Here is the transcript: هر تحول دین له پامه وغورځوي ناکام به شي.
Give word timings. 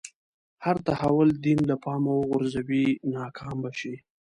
هر 0.65 0.75
تحول 0.87 1.29
دین 1.45 1.59
له 1.69 1.75
پامه 1.83 2.11
وغورځوي 2.21 2.85
ناکام 3.15 3.55
به 3.63 3.71
شي. 3.79 3.95